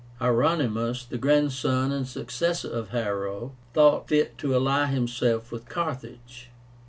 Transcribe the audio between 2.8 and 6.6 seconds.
Hiero, thought fit to ally himself with Carthage.